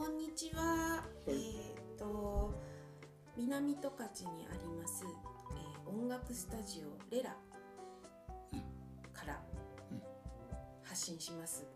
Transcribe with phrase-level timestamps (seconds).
[0.00, 1.04] こんにちは。
[1.26, 2.54] えっ、と
[3.36, 7.36] 南十勝にあります、えー音楽スタジオレラ
[9.12, 9.42] から
[9.92, 10.00] うん
[10.82, 11.66] 発信します。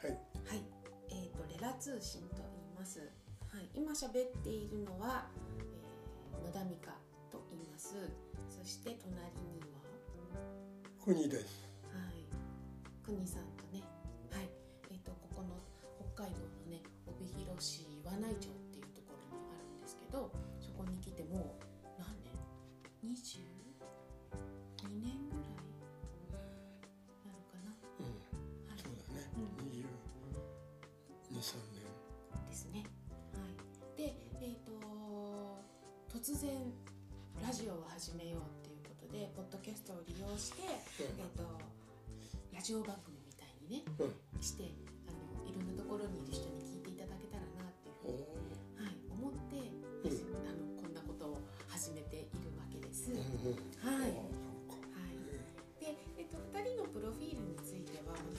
[0.00, 0.12] はい。
[0.12, 0.16] は
[0.54, 0.62] い。
[1.10, 3.00] えっ、とレラ通信と言います。
[3.00, 3.68] はい。
[3.74, 5.26] 今喋っているのは、
[5.58, 6.92] えー野田美香
[7.32, 7.96] と言います。
[8.48, 10.38] そして隣には？
[11.04, 11.68] コニーです。
[11.90, 12.26] はい、
[13.04, 13.82] 国さんとね、
[14.30, 14.48] はい、
[14.92, 15.48] えっ、とここの
[16.14, 16.61] 北海道の
[17.52, 21.64] ね帯広市岩内町っていうところにあるんですけど、そこに来てもう
[21.98, 22.32] 何年
[23.12, 23.44] ？22
[24.88, 25.52] 年ぐらい
[27.24, 27.76] なのかな？
[28.00, 28.06] うん。
[28.68, 29.28] はいそうだね。
[29.36, 29.84] うん二十
[31.30, 31.82] 二三年。
[32.48, 32.84] ですね。
[33.32, 33.98] はい。
[33.98, 34.72] で、えっ、と
[36.08, 36.50] 突然
[37.42, 40.62] ラジオを始めようっていうことで、ポッドキャストを利用して、
[41.00, 41.44] えっ、と
[42.52, 43.92] ラジオ番組みたいにね。
[43.98, 44.06] うん。
[44.06, 44.42] うん。
[44.42, 44.72] して
[45.06, 46.61] あのいろんなところにいる人に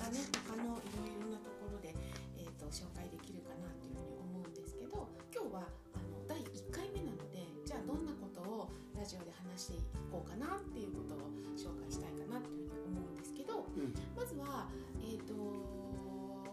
[0.09, 1.95] ね他のいろいろなところで、
[2.37, 13.93] えっと、紹介できるかなというふうに思うんですけど今日はあの第1回目なのでじゃあどんなことをラジオで話していこうかなっていうことを紹介したいかなというふうに思うんですけど、うん。
[14.15, 14.69] まずは、
[15.01, 15.33] えー、と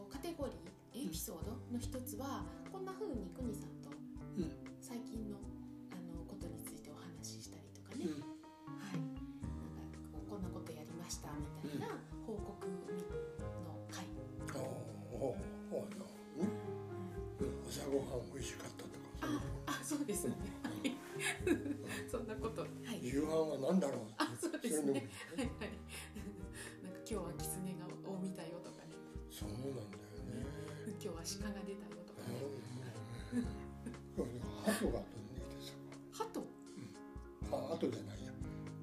[0.08, 2.42] カテゴリーエピソードの一つは
[2.72, 3.90] こんな風にくにさんと
[4.38, 4.50] うん。
[4.80, 5.36] 最近の
[5.92, 8.29] あのことについてお話ししたりとかね、うん。
[20.20, 20.92] ですね、はい、
[22.10, 22.62] そんなこと。
[22.62, 23.00] はい。
[23.02, 24.00] 夕飯は何だろう？
[24.18, 25.08] あそうですね。
[25.36, 25.70] はいはい。
[26.84, 28.92] なんか今日は狐がを見たよとかね。
[29.30, 29.86] そうなんだよね。
[30.86, 32.36] 今日は鹿が出たよとかね。
[34.64, 35.72] 鳩が飛んできてさ。
[36.12, 36.44] 鳩？
[37.52, 38.32] あ、鳩じゃないや。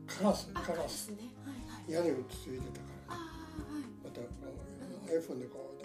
[0.07, 0.49] カラス。
[0.53, 1.09] あカラス。
[1.09, 1.17] ね。
[1.45, 2.09] はいはい。
[2.09, 3.13] 屋根をつついてたから。
[3.15, 3.83] ああはい。
[4.03, 4.21] また
[5.11, 5.75] iPhone でこ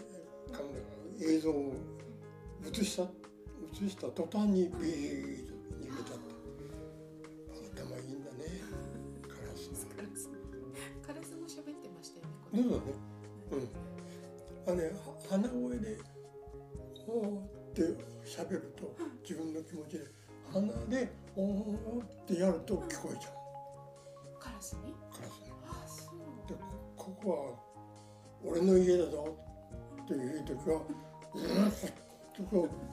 [0.48, 1.74] うカメラが映像を
[2.64, 3.06] 映した
[3.84, 6.30] 映した途端にビーッと逃げちゃって
[7.74, 8.38] 頭いいんだね。
[9.26, 10.28] カラスカラス
[11.04, 12.62] カラスも喋ってましたよねこれ。
[12.62, 12.82] そうだね。
[13.52, 14.78] うん。
[14.78, 14.94] あれは
[15.28, 15.98] 鼻声で
[17.08, 17.82] 「おー」って
[18.24, 20.04] 喋ると自分の気持ちで
[20.52, 23.32] 鼻で「おー」ってやると聞こえちゃう。
[24.38, 24.94] カラスに？
[25.10, 26.14] カラスねあそう。
[26.48, 26.54] で
[26.96, 29.36] こここは俺の家だぞ
[30.04, 30.82] っていう時は
[31.34, 31.42] 「うん」
[32.34, 32.50] とか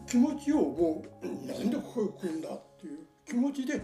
[0.08, 3.82] 気持ちをもう「なんでここへ来るんだ」っていう気持ちで「あっ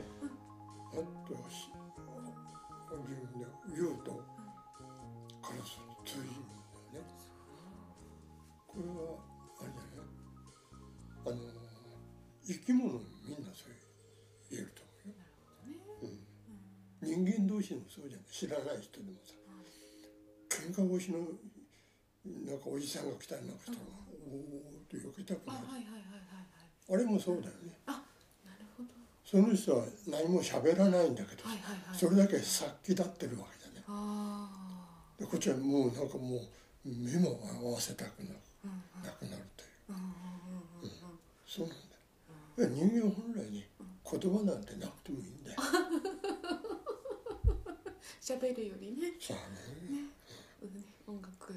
[1.28, 1.72] とし
[2.90, 3.46] 自分で
[3.76, 4.12] 言うと
[5.42, 7.08] カラスに通じるんだよね。
[8.68, 8.94] これは
[9.62, 10.06] あれじゃない？
[11.26, 11.38] あの
[12.46, 13.72] 生き物みんなそう
[14.52, 15.24] 言えると思うよ。
[15.66, 16.14] なるほどね。
[17.02, 19.34] 人間同士でもそうじゃない知らない人でもさ
[20.50, 21.20] 喧嘩腰の
[22.46, 23.78] なんかおじさんが来たりなんかしたら、
[24.30, 25.86] って避けたくなるあはい
[26.88, 27.98] あれもそうだよねあな
[28.58, 28.90] るほど
[29.24, 34.50] その人は何も喋らないんだけど、はいはいはいそれだけ殺気立ってるわけだねあ
[35.20, 36.42] でこっちはもうなんかもう
[36.86, 40.10] 目も合わせたくなくあうんなくなるといううんうんうん
[40.84, 40.92] うん
[41.48, 45.58] そうなんだ人間本来に言葉なんてなくてもいいんだよ
[48.22, 51.54] 喋るよりねねね音楽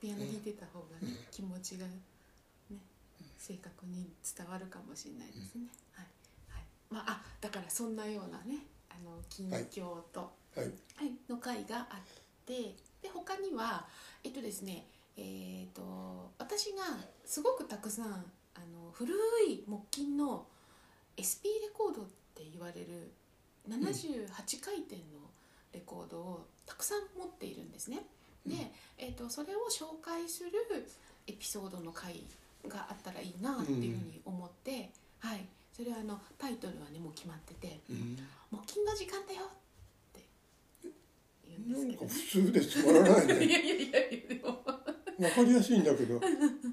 [0.00, 1.86] ピアノ弾いてた方がね気持ちが
[3.42, 5.66] 正確に伝わるかもしれないですね。
[5.94, 6.06] はい。
[6.48, 6.62] はい。
[6.90, 10.66] まああだからそんなようなねあの近況とはい。
[10.66, 12.00] はい、の会があっ
[12.46, 13.86] てで他には
[14.22, 14.86] えっとですね
[15.16, 16.84] えっと私が
[17.24, 19.12] すごくたくさんあの古
[19.48, 20.46] い木琴の
[21.18, 22.04] SP レコードっ
[22.34, 23.10] て言われる
[23.68, 25.18] 78回転の
[25.72, 28.06] レコードをたくさん持っているんですね。
[28.46, 30.50] で、えっとそれを紹介する
[31.26, 32.22] エピソードの回
[32.68, 35.46] があったらいいなっていうふうに思って、はい。
[35.72, 38.18] それはあのタイトルはねもう決まっててうん
[38.52, 39.48] 「木琴の時間だよ」っ
[40.12, 40.26] て
[41.48, 43.52] 言うんですけど、なんか普通でつまらないいね。
[43.52, 44.48] や いやいやいやでも。
[44.48, 46.20] わかりやすいんだけど。
[46.20, 46.72] なんか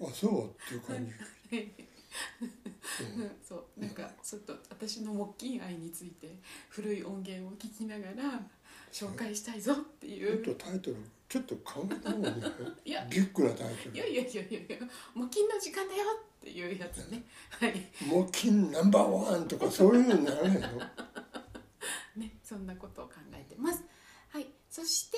[0.00, 1.06] あそうっていう感
[1.50, 1.58] じ、う
[3.24, 6.36] んそうなんかちょっと私の木琴愛について
[6.68, 8.46] 古い音源を聞きながら
[8.92, 10.96] 紹介したいぞっていちょっうとタイトル
[11.32, 12.48] ちょっと考えた方がいいよ。
[12.84, 13.06] いや。
[13.06, 13.96] ビッグなタイトル。
[13.96, 14.78] いやいやいやいやいや
[15.14, 17.24] 木琴の時間だよっていうやつね。
[17.48, 17.90] はい。
[18.06, 20.68] 木琴ナンバーワンとかそういうのにならないの？
[22.16, 23.82] ねそんなことを考えてます。
[24.28, 24.52] はい。
[24.68, 25.16] そして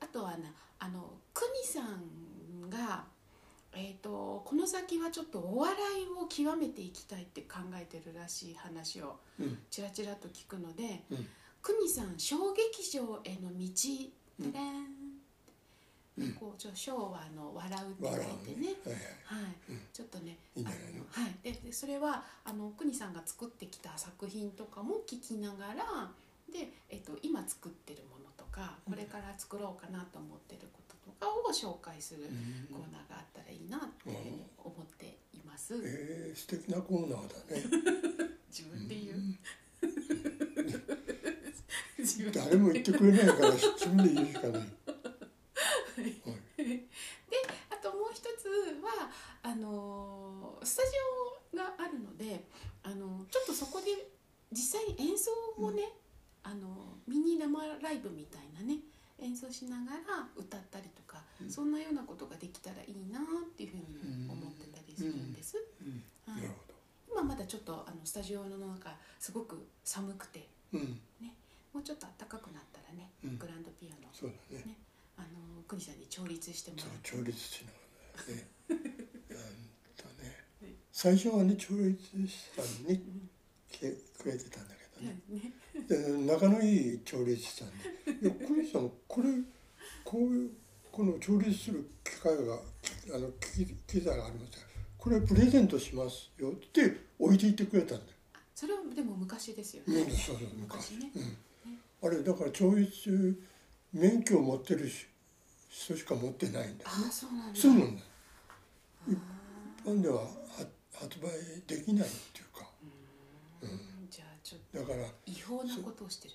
[0.00, 3.06] あとはなあの邦さんが
[3.72, 9.58] えー、とこの先はちょっとお笑いを極めていきたいって考えてるらしい話をうん。
[9.70, 11.26] ちらちらと聞くのでうん
[11.62, 13.64] 「邦、さん小劇場への道」
[14.40, 14.52] うん。
[14.52, 15.03] てん
[16.38, 18.68] こうちょ昭和の「笑う」って書笑いうてね。
[18.68, 18.74] ね。
[18.84, 19.00] はいは
[19.40, 19.42] い。
[19.42, 19.80] はい、うん。
[19.92, 20.74] ちょっとねいいはい、
[21.42, 26.12] ででそれはあの邦さんが作ってきた作品とかも聞きながら
[26.52, 32.68] で、えっと、今作ってるものとかこれから作ろうかなと思ってることとかを紹介するうん。
[32.72, 35.74] コーナーがあったらいいなっていうふうに思っています。
[35.82, 37.64] えー、素敵なコーナーだね。
[38.48, 39.16] 自分で言う。
[39.18, 39.36] ん。
[42.04, 44.62] 自分誰も言ってくれないから自分で言うしかない、はい、
[47.70, 48.48] あともう一つ
[48.82, 49.10] は
[49.44, 50.88] あのスタジ
[51.54, 52.44] オがあるので
[52.82, 53.86] あのちょっとそこで
[54.50, 55.82] 実際に演奏をね、
[56.42, 57.52] あのミニ生
[57.82, 58.80] ライブみたいなね
[59.20, 61.50] 演奏しながら歌ったりとか、うん。
[61.50, 63.22] そんなようなことができたらいいなっ
[63.56, 65.56] ていうふうに思ってたりするんです。
[67.10, 71.00] 今まだちょっとあのスタジオの中すごく寒くてほどうん。
[71.74, 73.38] もうちょっと暖かくなったらね、うん。
[73.38, 74.76] グランドピアノそうだね。
[75.16, 77.10] あの国さんに調律してもらって。
[77.10, 79.36] 調律しながらね ね。
[80.62, 80.72] はい。
[80.92, 82.98] 最初はね調律師さんに
[84.18, 85.20] くれてたんだけどね。
[85.28, 85.52] ね。
[85.88, 89.28] で仲のいい調律師さんで「いやクリスさんこれ
[90.04, 90.50] こういう
[90.92, 92.54] この調律する機械が
[93.14, 94.64] あの機機材がありますから
[94.96, 98.10] これプレゼントしますよ」って置いていってくれたんだよ。
[98.54, 100.04] それはでも昔ですようん、ね。
[100.10, 100.94] そうそう昔。
[100.94, 101.10] 昔ね。
[102.02, 103.42] うん、あれだから調律
[103.92, 105.06] 免許を持ってるし
[105.70, 107.60] 人しか持ってないんだよああそうなんだ。
[107.60, 108.02] そうなんだ
[109.06, 109.18] 一
[109.84, 110.28] 般ではは
[110.94, 111.28] 発売
[111.66, 112.66] できないっていうか。
[113.62, 114.08] ーうん。
[114.10, 116.34] じゃあちょっとだから違法なことをしてるっ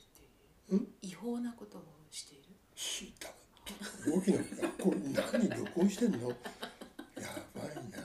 [0.69, 0.87] ていう。
[1.01, 1.81] 違法なことを
[2.11, 2.43] している？
[2.75, 3.29] 知った
[4.09, 6.29] 大きなあこれ何録音してんの？
[6.29, 6.35] や
[7.55, 7.97] ばいな。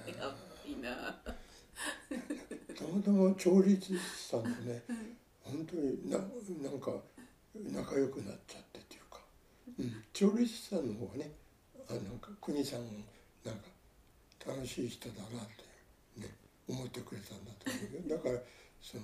[0.66, 0.90] いいな。
[2.74, 4.82] たまたま調律師さんとね
[5.42, 6.24] 本当になな
[6.74, 6.92] んか
[7.54, 9.20] 仲良くなっちゃってっていうか、
[9.78, 11.30] うん、調律師さんの方がね
[11.88, 12.82] あなんか国さんを
[13.44, 13.62] なんか
[14.46, 15.46] 楽しい人だなっ
[16.16, 16.34] てね
[16.68, 18.16] 思ってくれたんだと思うよ。
[18.16, 18.38] だから
[18.80, 19.02] その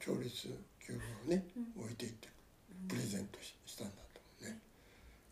[0.00, 0.32] 調調律
[0.84, 1.44] 球をね
[1.78, 2.28] 置いていって
[2.88, 4.58] プレゼントししたんだと思うね。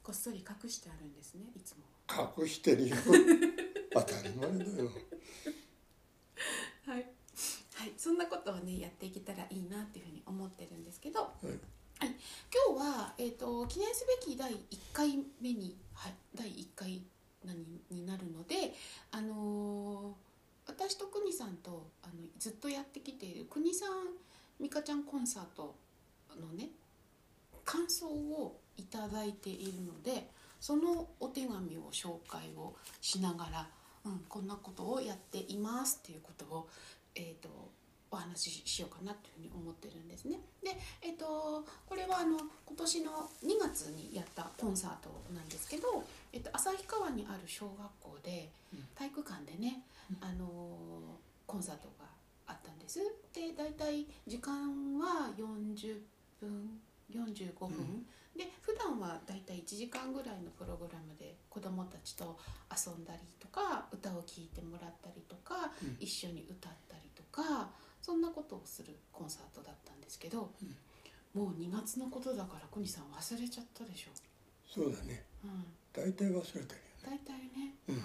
[0.03, 1.47] こっそり隠してあるんですね。
[1.55, 1.85] いつも。
[2.41, 2.97] 隠してるよ。
[3.93, 4.91] 当たり前だよ。
[6.87, 7.06] はい。
[7.75, 12.09] はい、そんなことをねやっていけたらいいなっていうふうに思ってるんですけど、はい。
[12.69, 14.59] 今日は、えー、と記念すべき第1
[14.93, 17.03] 回目に、はい、第1回
[17.45, 17.57] 何
[17.91, 18.75] になるので、
[19.13, 20.31] あのー
[20.71, 23.91] 私と国さんとあのずっとやってきている国さん
[24.61, 25.75] 美香ちゃんコンサート
[26.41, 26.69] のね
[27.65, 30.29] 感想をいただいているので
[30.61, 33.67] そのお手紙を紹介をしながら、
[34.05, 36.69] うん、こんなことをやっていますっていうことを、
[37.17, 37.49] えー、と
[38.11, 40.41] お話ししようかなというふうに思ってるんですね。
[40.62, 48.85] で、えー、とこれはあの今年の2月にやったコンサートなんですけど、えー、と旭川にある小学校でうん。
[48.95, 49.83] 体育館でね、
[50.21, 52.07] あのーコンサートが
[52.47, 53.01] あったんです。
[53.35, 54.55] で大体時間
[55.01, 55.99] は40
[56.39, 56.79] 分
[57.12, 58.07] 45分、うん。
[58.39, 62.39] で普段はだいたい1時間ぐらいのプログラムで子どもたちと
[62.71, 65.97] 遊んだりとか歌を聴いてもらったりとか、うん。
[65.99, 67.71] 一緒に歌ったりとか
[68.02, 70.50] そんなことをするコンサートだったんですけど、
[71.35, 74.11] もう2月のことだから国さん忘れちゃったでしょ？
[74.69, 75.25] そうだね。
[75.45, 75.64] うん。
[75.92, 76.69] 大体忘れてるよね。
[77.04, 77.95] 大体ね、うん。
[77.97, 78.04] はい。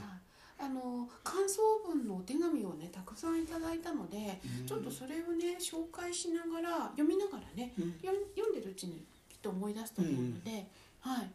[0.58, 7.94] あの感想文のお手紙をねたくさんいただいたので、ちょっとそれをね紹介しながら読みながらねうん。
[8.00, 10.68] 読んでるうちにきっと思い出すと思うので、
[11.02, 11.30] はい。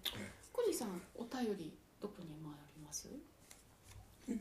[0.52, 3.08] 小西さんお便りどこにもあります
[4.26, 4.36] うん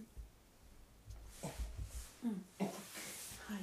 [3.47, 3.61] はい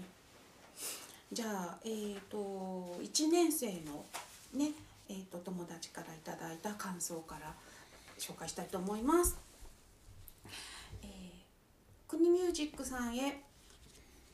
[1.36, 4.06] じゃあえっ、と1年生の
[4.54, 4.70] ね
[5.06, 7.52] えー、と友達からいただいた感想から
[8.18, 9.36] 紹介したいと思います。
[11.02, 13.42] えー、国ミュージックさんへ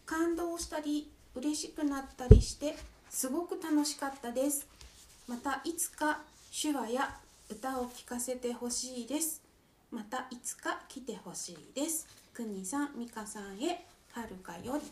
[0.07, 2.77] 感動したり嬉しくなったりして
[3.11, 4.69] すごく楽しかったです。
[5.27, 6.21] またいつか
[6.53, 7.17] 手話や
[7.51, 9.43] 歌を聴かせてほしいです。
[9.91, 12.07] またいつか来てほしいです。
[12.33, 14.83] くにさん、みかさんへはるかよりっ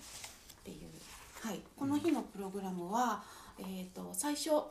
[0.65, 1.10] ていう
[1.41, 1.61] はい。
[1.77, 3.23] この日のプログラムは
[3.59, 4.65] えっ、と最初2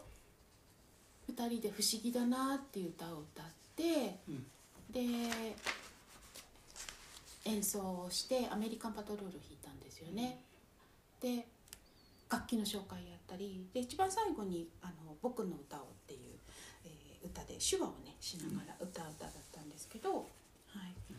[1.33, 3.45] 人で「不思議だな」っていう歌を歌っ
[3.75, 4.45] て、うん。
[4.91, 5.55] で
[7.45, 10.41] 演奏をしてアメリカンパトロールを弾いたんですよね。
[11.21, 11.47] で
[12.29, 16.19] 楽器の紹介やったりで一番最後に「あの僕の歌を」っていう、
[16.85, 20.25] えー歌で手話をねしながら歌う歌だったんですけど、はい、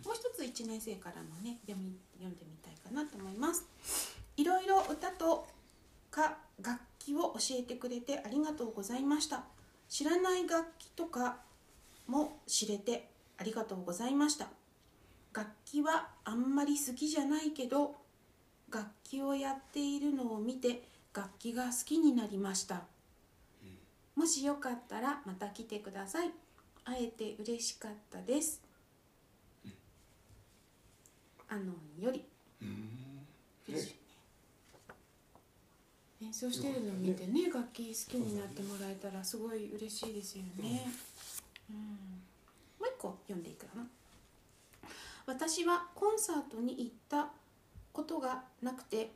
[0.04, 3.64] もう一つ1 1年生からのね読み読んでみたいかなと思います
[4.40, 5.46] いろいろ歌と
[6.10, 9.44] か楽器を教えてくれてありがとうございました。
[9.90, 11.36] 知らない楽器とか
[12.06, 14.48] も知れてありがとうございました。
[15.34, 17.96] 楽器はあんまり好きじゃないけど
[18.72, 22.84] 楽器をやっているのを見て楽器が好きになりました。
[24.16, 26.30] もしよかったらまた来てください。
[26.82, 28.62] 会えて嬉しかったです。
[31.50, 32.24] あのより
[32.62, 32.88] うん
[33.68, 34.00] ですよね
[36.30, 40.86] 演奏してるのを見てね楽器好きになってもらえたらすごい嬉しいですよね、
[41.68, 41.82] うん、も
[42.82, 43.84] う一個読んでいくかな。
[45.26, 47.30] 私はコンサートに行った
[47.92, 49.10] ことがなくて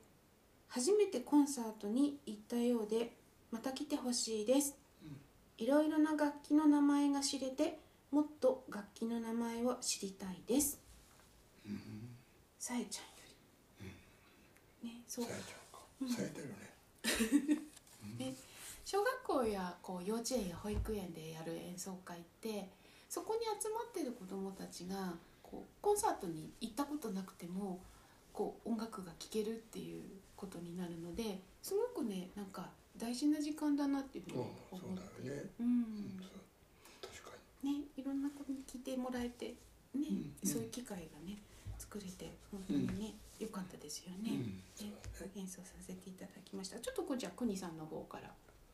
[0.69, 3.13] 初めてコンサートに行ったようで
[3.53, 4.75] また来てほしいです。
[5.57, 7.79] いろいろな楽器の名前が知れて
[8.11, 10.81] もっと楽器の名前を知りたいです。
[12.59, 13.93] さえちゃんよ
[14.83, 14.89] り。
[14.89, 15.25] ねそう。
[15.27, 16.17] さえちゃんか。
[16.17, 16.74] さえてるね
[18.19, 18.35] で
[18.85, 22.69] 小学校やこう幼稚園や保育園でやる演奏会って
[23.09, 27.81] そこに集まってる子どもたちがこうコンサートに行ったことなくても
[28.33, 30.03] こう音楽が聴けるっていう
[30.37, 35.51] ことになるのですごくねなんか大事な時間だなっていうふうに思うだよね。
[35.61, 35.85] ううんう
[37.01, 39.55] 確かねいろんな子に聞いてもらえて
[39.95, 40.09] ね、
[40.43, 40.49] うん。
[40.49, 41.39] そういう機会がね
[41.79, 44.31] 作れて本当にね、良かったですよね。
[44.31, 44.63] にうん。
[44.77, 44.89] そう
[45.21, 46.79] だね演奏させていただきました。
[46.79, 48.31] ちょっとこうじゃあ国さんの方から。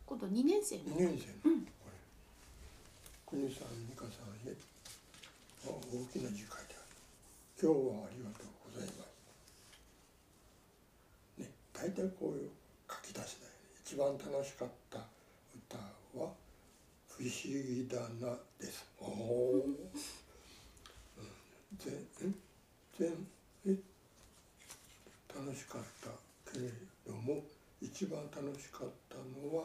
[0.07, 0.97] 今度2年生の。
[0.97, 1.55] 2年生の。
[1.55, 1.64] うん。
[1.64, 4.52] これ国さん美香さんへ。
[5.62, 6.88] あ大きな字書いてある。
[7.61, 9.11] 今日はありがとうございます。
[11.40, 11.50] ね。
[11.73, 12.50] 大体こういう
[12.88, 13.61] 書き出しだよね。
[13.85, 14.99] 一番楽しかった
[15.69, 15.79] 歌
[16.19, 16.33] は
[17.09, 18.87] 不思議だなです。
[19.00, 19.76] おお、うん、
[21.79, 21.90] ぜ
[22.26, 22.35] ん
[22.99, 23.26] 全
[23.67, 23.76] え
[25.35, 26.11] 楽しかった
[26.53, 26.71] けれ
[27.07, 27.43] ども
[27.81, 29.65] 一番楽しかったのは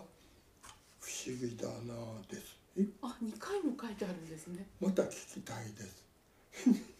[0.99, 1.93] 不思議だな
[2.29, 2.57] です。
[2.77, 4.65] えあ2回も書いてあるんですね。
[4.79, 6.03] また聞きたいです。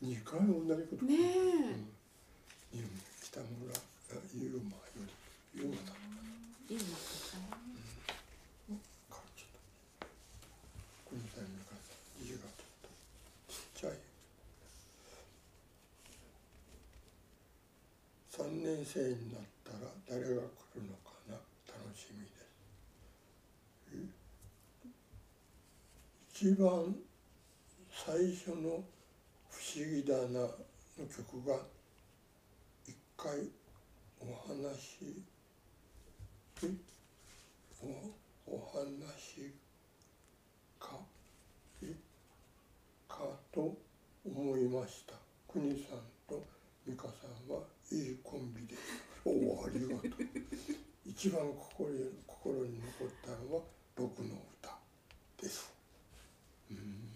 [0.00, 3.78] 二回同じことねえ、うん、北村あ
[4.34, 5.12] ゆうまより
[5.54, 5.92] ゆうまだ
[6.68, 7.40] いいなさん
[9.10, 9.50] かちょっ
[10.00, 10.06] と
[11.04, 11.76] この際のか
[12.20, 12.48] 字がちょっ
[12.82, 12.88] と
[13.52, 13.92] ちっちゃい
[18.54, 20.30] 3年生になったら誰が来
[20.76, 21.34] るのかな？
[21.66, 22.28] 楽しみで
[26.30, 26.46] す。
[26.46, 26.94] 一番
[27.90, 28.84] 最初の
[29.50, 30.38] 「不思議だな」
[30.96, 31.58] の曲が
[32.86, 33.50] 一回
[34.20, 35.24] お話
[37.82, 38.14] お
[38.46, 39.52] お話
[40.78, 41.00] か
[43.08, 43.76] かと
[44.24, 45.14] 思いました。
[45.48, 46.40] 国さんと
[46.86, 48.74] 美香さんはいいコンビで。
[48.74, 48.80] す
[49.24, 50.00] おおありがとう。
[51.06, 53.62] 一番心に心に残ったのは
[53.94, 54.76] 僕の歌
[55.40, 55.72] です。
[56.70, 57.14] うん。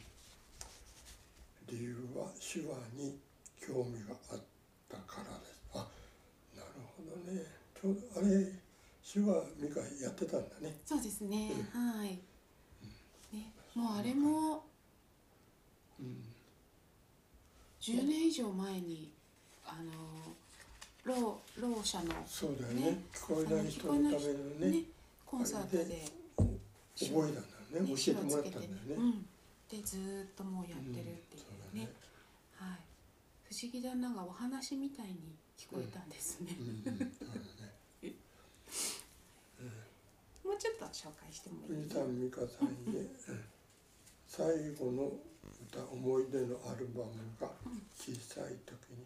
[1.67, 3.19] 理由は手話に
[3.61, 4.39] 興味があっ
[4.89, 5.61] たからです。
[5.75, 5.79] あ
[6.57, 7.43] なるほどね。
[7.75, 8.47] ちょうどあれ
[9.03, 10.77] 手話美香やってたんだね。
[10.87, 12.21] そうですね、うはい、
[13.33, 14.63] ね、もうあれも
[15.99, 16.25] うん。
[17.81, 19.13] 10年以上前に
[19.65, 19.93] あの
[21.09, 22.83] ろうろう者のそうだよね。
[22.93, 24.71] ね聞こえない人のためのね。
[24.71, 24.83] ね
[25.27, 26.05] コンサートで。
[26.99, 27.91] 覚えたんだよね。
[27.91, 28.95] ね教えてもらったんだよね。
[28.97, 29.27] うん、
[29.69, 31.83] でずーっともうやってるっていううん。
[31.83, 31.89] うだね
[32.57, 32.79] はい。
[33.51, 36.55] 不思議だながお話みたいに聞こえたんですね、
[40.45, 41.89] もうちょっと紹介してもいい？
[41.89, 43.09] 国さん美香さんへうん。
[44.27, 45.11] 最後の
[45.67, 47.11] 歌思い出のアルバム
[47.41, 47.49] が
[47.97, 49.03] 小さい時に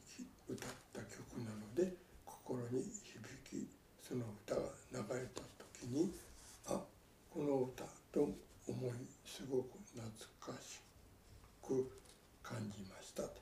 [0.48, 1.94] 歌った曲なので
[2.24, 3.18] 心に響
[3.48, 3.68] き
[4.02, 5.42] その歌が流れた
[5.80, 6.12] 時に
[6.66, 6.80] あ
[7.30, 8.28] この歌と
[8.68, 8.92] 思い
[9.26, 10.04] すごく懐
[10.40, 10.80] かし
[11.62, 11.90] く
[12.42, 13.22] 感じました。
[13.22, 13.40] と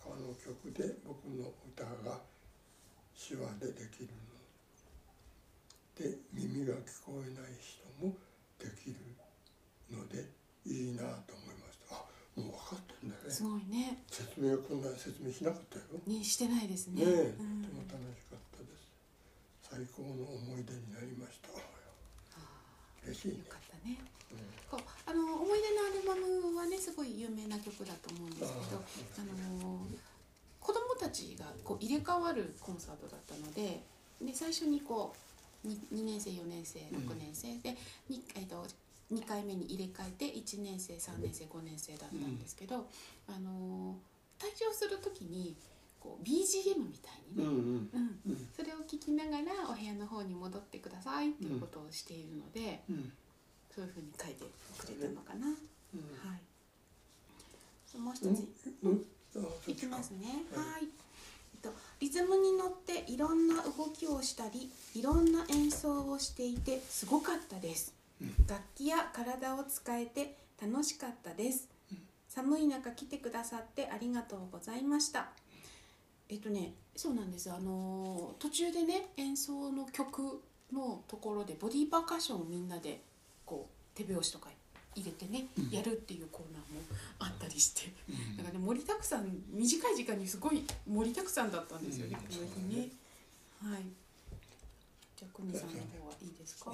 [0.00, 2.20] 他の曲で僕の歌が
[3.16, 4.30] 手話でできるの
[6.00, 8.16] で耳が聞こえない人も
[8.58, 8.96] できる
[9.90, 10.24] ので
[10.64, 11.49] いいなと思いましたあ
[12.40, 13.48] もう分かってんだすね。
[13.48, 14.02] ごいね。
[14.10, 15.84] 説明はこんな説明しなかったよ。
[16.06, 17.04] にしてないですね。
[17.04, 17.62] ねえ、うん。
[17.62, 18.90] とても楽しかったです。
[19.62, 21.48] 最高の思い出になりました。
[23.04, 23.38] 嬉しいね。
[23.38, 23.96] よかったね。
[24.32, 24.38] うん。
[24.70, 28.80] こうあの思い出のアルバムはねすごい有名な曲だと思うんですけどあ
[29.18, 29.80] あの
[30.60, 33.82] 子供たちがこう入れ替わるコンサートだったので
[34.20, 35.14] で最初にこ
[35.64, 37.76] う 2, 2年生4年生6年生で、
[38.08, 38.64] にえっと
[39.12, 42.86] 2回目に入れ替えて1年生3年生5年生だったんですけど、
[43.28, 43.96] あの
[44.38, 45.56] 退場をする時に
[46.00, 47.90] こう BGM みたいにね、うん
[48.26, 48.48] うん。
[48.56, 53.12] それを聞きながらお部屋の方に戻ってくださいっていうことをしているので、うん。
[53.74, 54.44] そういうふうに書いて
[54.78, 55.52] くれたのかな、うん。
[55.52, 57.98] はい。
[57.98, 59.04] もう一うん。
[59.66, 60.26] つ、いきますね。
[60.54, 60.84] ははい。
[60.84, 67.99] えっとリズムに乗っていろんな動きをしたり、いろんな演奏をしていてすごかったです。
[68.20, 71.68] うん楽器や体を使えて楽しかったです。
[72.28, 75.28] 寒い中来てくださってありがとうございました。
[76.28, 77.50] えっとね、そうなんです。
[77.50, 80.40] あのー途中でね演奏の曲
[80.72, 83.00] のところでボディーパーカッションをみんなで
[83.44, 84.48] こう手拍子とか
[84.94, 86.80] 入れてね、うんやるっていうコーナーも
[87.18, 87.92] あったりして。
[88.08, 92.88] うんだからね盛りだくさん短い時間にすごい盛りだくさんだったんですよね、うんこの日ね。
[93.62, 93.82] はい。
[95.16, 96.70] じゃあ久美さんの方はいいですか？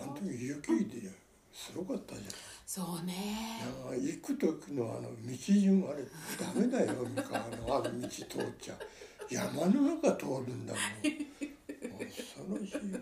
[1.57, 2.27] すごかったじゃん。
[2.67, 3.63] そうね。
[3.91, 6.05] 行く時のあの道順あれ
[6.39, 8.27] ダメだよ三河のあの道通っ
[8.61, 8.75] ちゃ。
[9.31, 10.83] 山の中通るんだもん。
[12.07, 12.99] 恐ろしいよ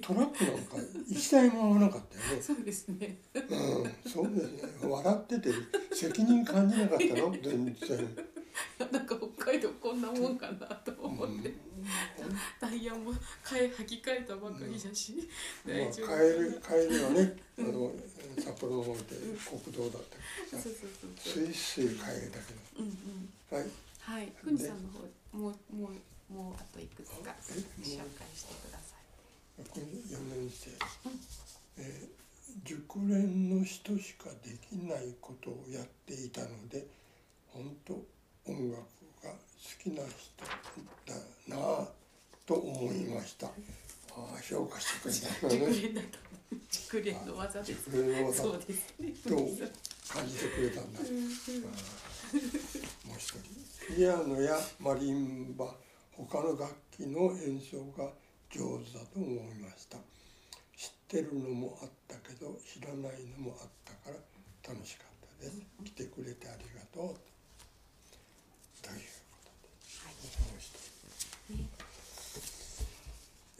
[0.00, 0.76] トラックなんか
[1.08, 2.40] 一台も合わなかったよね。
[2.40, 3.18] そうですね。
[3.34, 4.62] うんそうですね。
[4.88, 5.50] 笑ってて
[5.92, 7.32] 責任感じなかったの？
[7.42, 7.74] 全然、
[8.92, 11.52] なんか北海道こんなもんかなとうん思って、
[12.60, 13.12] ダイヤも
[13.48, 15.28] 変え履き替えたばかりだし、
[15.64, 16.06] まあ、大丈夫。
[16.06, 16.18] かな。
[16.18, 17.36] 帰り帰りはね。
[17.58, 17.92] あの
[18.38, 19.00] 札幌の方で
[19.44, 20.16] 国道だった
[20.56, 21.44] けそうどそう。
[21.46, 23.32] スイスイ帰れたけうんうん。
[23.50, 23.66] どはい。
[24.00, 24.32] はい。
[24.44, 25.88] 久美さんの方もうも
[26.30, 27.34] うもうあといくつか？
[27.50, 29.64] え紹介してください。
[29.68, 30.70] これ4年生、
[31.78, 32.18] えー
[32.64, 36.86] 熟練の人しかできないことをやっていたので
[37.46, 38.02] 本当
[38.48, 38.80] 音楽
[39.22, 39.36] が好
[39.82, 40.44] きな人
[41.06, 41.14] だ
[41.48, 41.88] なあ
[42.46, 43.46] と思いました。
[43.46, 43.50] あ
[44.16, 45.64] あ評価してくれた。
[45.64, 46.08] のね練だと
[46.70, 47.90] 熟練の技です。
[47.90, 49.12] 熟練の技そうですね。
[49.24, 49.36] と
[50.12, 51.08] 感じてくれたんだもう
[53.18, 53.94] 一人。
[53.94, 55.74] ピアノやマリンバ
[56.12, 58.10] 他の楽器の演奏が
[58.50, 59.98] 上手だと思いました。
[60.76, 65.06] 知ってるのもあったけど知らないのもあったから楽しかっ
[65.38, 65.60] たです。
[65.84, 67.16] 来てくれてありがとう
[68.82, 68.96] という
[69.30, 69.68] ことで
[70.42, 71.37] もう一人ね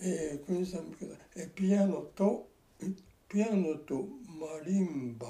[0.01, 2.49] えー、国さん見てくだえピアノと
[3.29, 5.27] ピアノとマリンバ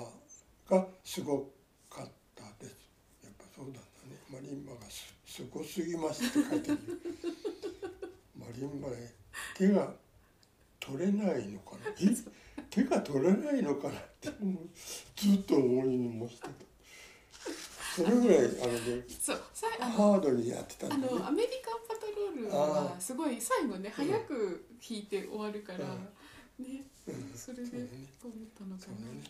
[0.69, 1.51] がすご
[1.89, 2.77] かったです。
[3.25, 3.85] やっぱそうなんだね。
[4.31, 6.81] マリンバがすすごすぎますって書いてある。
[8.39, 9.15] マリンバね
[9.57, 9.93] 手が
[10.81, 11.91] 取れないのかな。
[12.01, 12.15] え？
[12.71, 14.29] 手が取れないのかなって
[15.17, 16.49] ずっと思いました
[18.05, 21.19] それぐらいあのねそうさいあのハードにやってたんあだね。
[21.19, 25.85] のアメリカンパトロールはすごい最後ね早く弾いて終わるから、ね
[26.59, 27.33] うん。
[27.35, 27.89] それでそうだね。
[28.25, 29.23] 思ったのかな、ね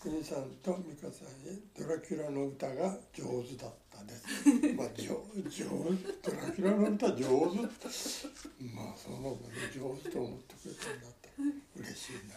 [0.00, 4.46] 国さんと美香さんへドラキュラの歌が上手だったです。
[4.78, 5.08] まあ上
[5.50, 7.26] 上手ドラキュラの歌上手
[8.62, 11.50] まあそうなんだね上手と思ってくれたんだったら
[11.82, 12.34] 嬉しいな。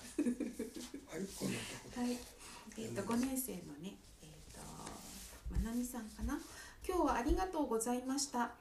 [1.12, 2.18] はいこんなところはい、
[2.80, 3.96] えっ、と5年生のね、
[5.62, 6.40] なみさんかな？
[6.88, 8.52] 今日はありがとうございました。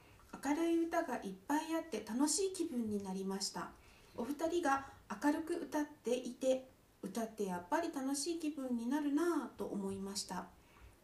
[0.43, 3.69] 明るい歌がいっぱいあって楽しい気分になりました。
[4.15, 4.85] お二人が
[5.23, 6.69] 明るく歌っていて、
[7.03, 10.45] 歌ってやっぱり楽しい気分になるなぁと思いました。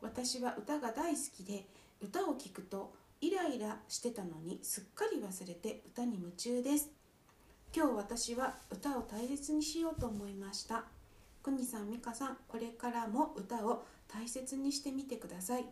[0.02, 1.66] 私は歌が大好きで、
[2.02, 6.90] 歌を聴くとイライラしてたのにすっかり忘れて歌に夢中です。
[7.76, 10.86] 今日私は歌を大切にしようと思いました。
[11.42, 15.62] くにさん、みかさん、これからも歌を大切にしてみてください。
[15.62, 15.68] はい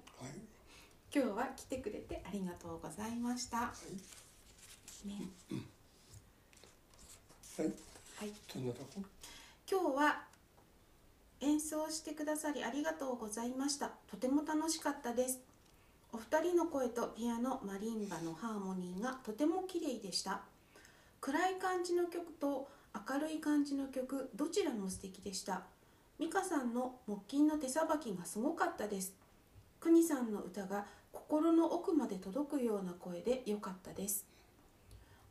[1.13, 3.57] 今日は来てくれてありがとうございました。
[3.57, 3.73] は
[5.05, 5.29] いね、
[7.57, 7.67] はい
[8.17, 9.01] はい、そんなとこ？
[9.69, 10.23] 今日は
[11.39, 13.91] 演奏してくださりありがとうございました。
[14.11, 15.39] とても楽しかったです。
[16.11, 20.41] お二人の声とピアノ、マリンバのハーモニーがとても綺麗でした。
[21.21, 22.67] 暗い感じの曲と
[23.09, 25.63] 明るい感じの曲、どちらも素敵でした。
[26.17, 29.13] 美香さんの木琴の手さばきがすごかったです。
[29.81, 34.25] 国さんの歌が心の奥まで届くような声で良かったです。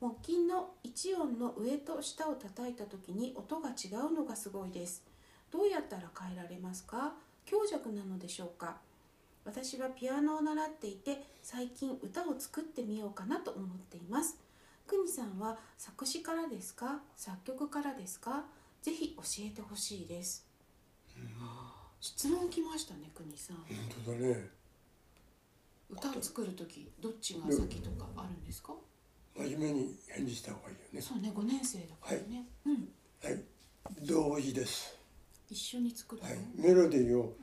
[0.01, 5.03] 木琴の一音の上と下を叩いた時に音が違うのがすごいです。
[5.51, 7.15] どうやったら変えられますか？
[7.47, 8.77] 強弱なのでしょうか？
[9.47, 14.37] 私はピアノを習っていて最近歌を作ってみようかなと思っています。
[14.87, 17.01] くにさんは作詞からですか？
[17.17, 18.45] 作曲からですか？
[18.83, 20.44] ぜひ教えてほしいです。
[22.01, 23.57] 質問来ましたね、くにさん。
[23.57, 23.67] 本
[24.05, 24.51] 当だね。
[25.91, 28.75] 歌を作る時どっちが先とかあるんですか？
[29.37, 31.01] 真面目に返事した方がいいよね。
[31.01, 32.47] そうね、5年生だからね。
[32.67, 32.89] うん。
[33.23, 33.43] はい。
[34.03, 34.97] 同時です。
[35.51, 36.39] 一緒に作るの、はい。
[36.57, 37.37] メロディーを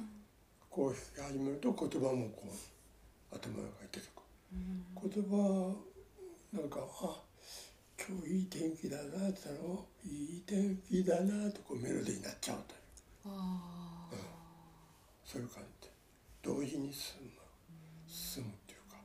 [0.70, 2.44] こう弾き始めると言葉もこ
[3.32, 4.10] う頭が入ってくる。
[5.14, 5.76] 言葉
[6.52, 7.22] なんかあ
[7.98, 12.76] 今日いい天気だなって言ったらおいい天気だなとこうメロディーになっちゃうと
[13.26, 14.16] いうああ、
[15.24, 15.94] そういう感じで。
[16.42, 17.32] 同時に進む。
[18.08, 18.98] 進むっていうか。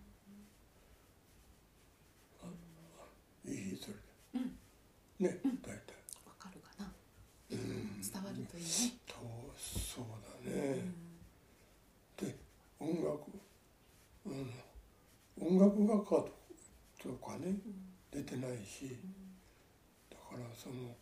[2.43, 3.95] ああいいそれ
[5.23, 5.95] でね大体。
[6.27, 6.93] わかるかな。
[7.51, 8.01] うん。
[8.01, 8.71] 伝わるといいね。
[9.07, 9.15] と
[9.57, 10.05] そう
[10.45, 10.83] だね。
[12.17, 12.37] で
[12.81, 13.31] 音楽。
[14.27, 14.51] うん。
[15.39, 16.11] 音楽学科
[17.03, 17.55] とかね
[18.11, 18.99] 出てないし。
[20.11, 20.97] だからその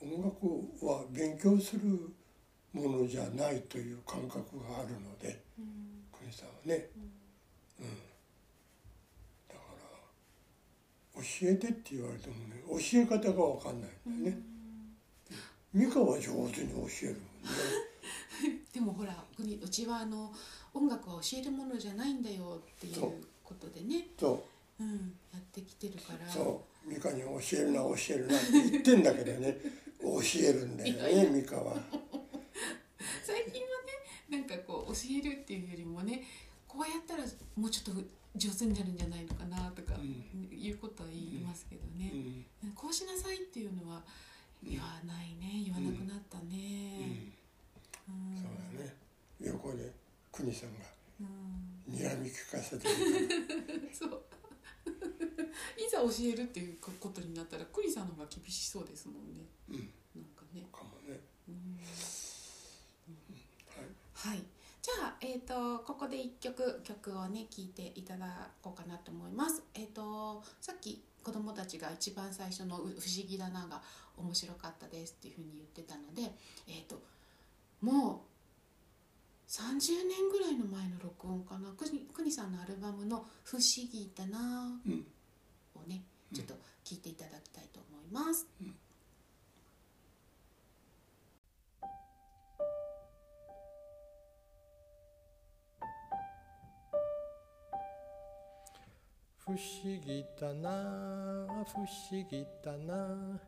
[0.00, 2.12] 音楽は勉強する
[2.72, 6.88] ものじゃないという感覚があるのでうん国さんはね、
[7.80, 7.86] うん、
[9.48, 9.60] だか
[11.16, 14.42] ら教えてって言われてもね教え方が分かんないんだよね。
[15.74, 16.88] 美香は上手に教えるもんね。
[18.72, 20.32] でもほら国うちはあの
[20.74, 24.44] 音楽は教えるものじゃないんだよっていうことでね、そ
[24.80, 24.82] う。
[24.82, 26.30] うん、やってきてるから。
[26.30, 26.90] そう。
[26.90, 29.56] 美香に教えるな教えるなって言ってんだけどね。
[30.00, 31.74] 教えるんだよね美香は。
[33.28, 33.92] 最近はね
[34.30, 36.24] なんかこう教えるっていうよりもね
[36.66, 37.24] こうやったら
[37.56, 38.00] もうちょっと
[38.34, 40.48] 上手になるんじゃないのかなとかうん。
[40.50, 42.12] いうことは言いますけどね、
[42.64, 42.70] うん。
[42.72, 44.00] こうしなさいっていうのは
[44.62, 45.62] 言わないね。
[45.64, 46.48] 言わなくなったうん。
[46.48, 47.32] ね、
[48.08, 48.36] うん。
[48.36, 48.94] そうだね。
[49.40, 49.92] 横で
[50.32, 50.84] 国さんが
[51.20, 51.94] うん。
[51.94, 52.94] 睨み聞かせてる。
[53.92, 54.24] そう。
[55.76, 59.44] いざ教えるっていうことになったらクリさんの方が厳しそうですもんね。
[59.68, 59.76] うん。
[59.76, 61.20] なんかね、かもね。
[61.48, 61.78] うん
[64.18, 64.36] はい。
[64.36, 64.44] はい
[64.80, 69.62] じゃあ、えー、とここで一曲曲をね聴いていただこうかなと思います。
[69.74, 73.82] えっ、とさっき子供たちが一番最初のう「不思議だな」が
[74.16, 76.32] 面白かったですっていうふうに言ってたので、
[76.68, 77.02] えっと
[77.82, 78.24] も
[79.46, 81.70] う30年ぐらいの前の録音かな。
[81.72, 85.06] くにくにさんのアルバムの「不思議だなうん」
[85.74, 86.54] をねちょっと
[86.84, 88.46] 聴いていただきたいと思います。
[99.48, 101.88] 不思議だな不思
[102.30, 103.40] 議だな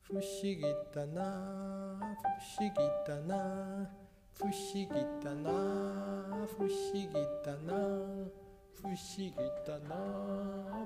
[0.00, 0.62] 不思議
[0.94, 3.86] だな不思議だな
[4.32, 5.52] 不思議だな
[6.48, 7.06] 不思議
[7.44, 7.76] だな
[8.80, 9.34] 不思議だな不思議
[9.66, 9.94] だな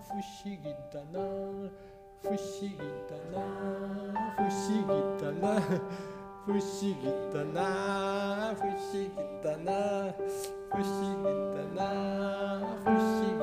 [0.02, 1.70] 不思議だな
[2.22, 3.78] 不思議だな
[6.44, 9.10] 不思議だな不思議だな不思議
[9.44, 10.12] だな
[10.70, 13.35] 不思議だな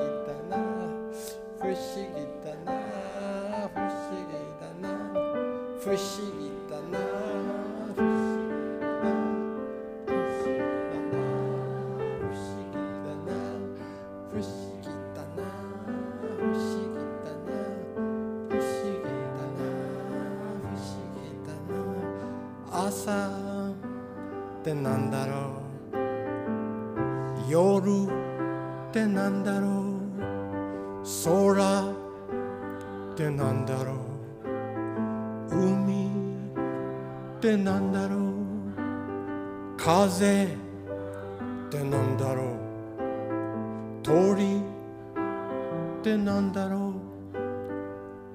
[24.64, 25.60] ってなんだろ
[25.92, 27.50] う？
[27.50, 31.04] 夜ってなんだろう？
[31.22, 33.92] 空ってなんだろ
[35.50, 35.54] う？
[35.54, 38.22] 海ってなんだろう？
[39.76, 40.48] 風っ
[41.68, 42.46] てなんだろう？
[44.02, 44.60] 鳥っ
[46.02, 46.92] てなんだろう？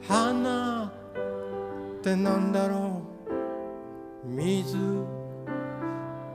[0.07, 0.91] 花っ
[2.03, 3.01] てなんだろ
[4.23, 4.27] う？
[4.27, 4.77] 水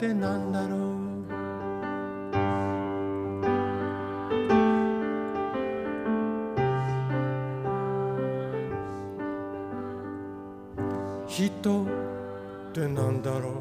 [0.04, 0.80] ってなんだろう。
[11.26, 11.86] 人っ
[12.74, 13.54] てなんだろう。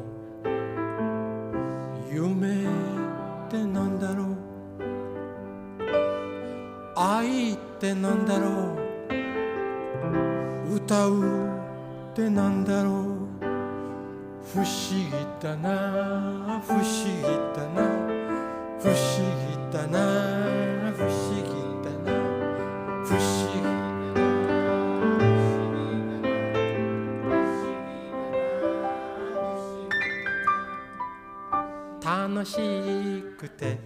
[2.12, 2.66] 夢っ
[3.48, 4.36] てなんだろう。
[6.94, 8.76] 愛ってなんだろ
[10.68, 10.74] う。
[10.74, 11.22] 歌う
[12.12, 13.13] ってなんだろう。
[14.54, 17.22] 不思議だな不思議
[17.56, 17.82] だな
[18.78, 18.94] 不思
[19.42, 21.50] 議だな不思議
[21.82, 22.14] だな
[23.04, 23.18] 不思
[23.50, 23.58] 議
[32.00, 32.54] 楽し
[33.36, 33.80] くて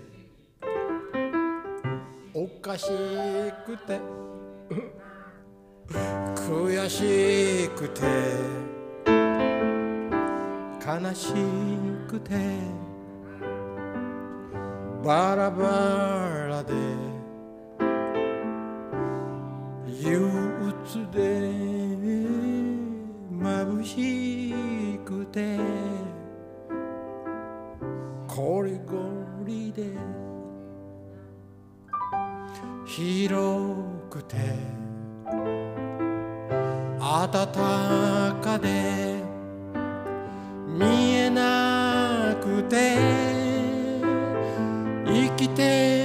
[2.35, 2.88] おかし
[3.64, 4.17] くて。
[11.18, 11.33] し
[12.07, 12.31] くて。
[15.04, 16.74] バラバラで。
[20.00, 20.31] 憂
[20.62, 21.50] 鬱で。
[23.33, 24.54] 眩し
[25.04, 25.59] くて。
[28.28, 29.88] こりごりで。
[32.87, 33.74] 広
[34.09, 34.37] くて。
[37.00, 37.31] 暖
[38.40, 39.18] かで。
[40.78, 41.08] 見
[42.68, 42.98] て
[45.07, 45.97] 生きて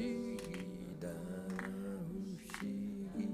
[0.00, 0.38] 議
[1.00, 2.70] だ不思
[3.16, 3.26] 議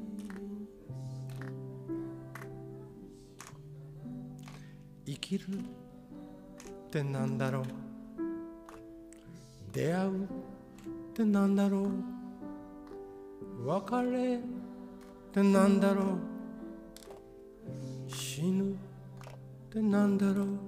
[5.07, 5.49] 生きるっ
[6.91, 7.65] てなんだろう。
[9.73, 10.27] 出会うっ
[11.15, 11.91] てなんだろう。
[13.67, 14.41] 別れっ
[15.33, 16.07] てなんだろう。
[18.09, 18.75] 死ぬっ
[19.71, 20.66] てなんだろう。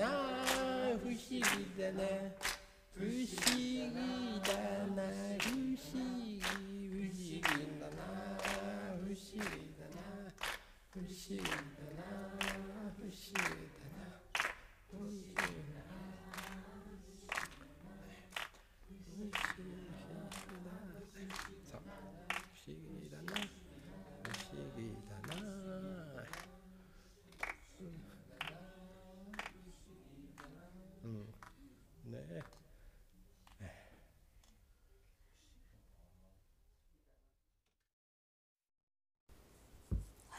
[0.00, 0.06] な。
[0.98, 1.40] 不思議
[1.78, 2.00] だな。
[2.96, 3.12] 不思
[3.54, 4.56] 議だ
[4.96, 5.04] な。
[5.38, 5.84] 不思
[6.16, 8.08] 議不思議だな。
[8.96, 9.44] 不思議
[9.76, 10.00] だな。
[10.90, 11.44] 不思議だ
[11.96, 12.08] な。
[12.96, 13.59] 不思議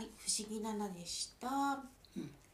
[0.02, 1.48] はい、不思議ななでした。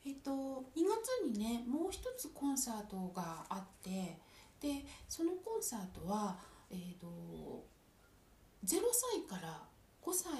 [0.05, 0.31] えっと
[0.75, 4.17] 2月にねもう一つコンサートがあって
[4.59, 6.35] でそのコンサートは
[6.69, 7.07] えっ、と
[8.65, 9.61] 0歳から
[10.03, 10.31] 5歳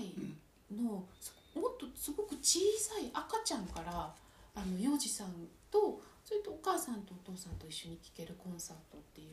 [0.76, 4.14] の、そもっとすごく小さい赤ちゃんから
[4.56, 5.32] あの幼児さん
[5.72, 9.26] とそれとお母さんとお父さんと一緒に聴けるコンサートってい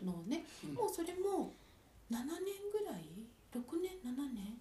[0.00, 0.74] うのをね、うん。
[0.74, 1.52] もうそれも
[2.10, 2.24] 7年
[2.72, 3.04] ぐらい
[3.52, 4.56] ？6年？7年？